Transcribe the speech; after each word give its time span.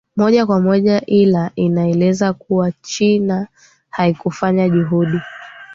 moja 0.15 0.45
kwa 0.45 0.59
moja 0.59 1.01
ila 1.05 1.51
inaeleza 1.55 2.33
kuwa 2.33 2.71
china 2.71 3.47
haikufanya 3.89 4.69
juhudi 4.69 5.19